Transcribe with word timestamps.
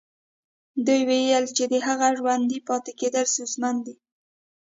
دوی 0.85 1.01
ويل 1.09 1.45
چې 1.55 1.63
د 1.71 1.75
هغه 1.87 2.07
ژوندي 2.19 2.59
پاتې 2.69 2.91
کېدل 2.99 3.25
ستونزمن 3.33 3.75
دي. 3.85 3.95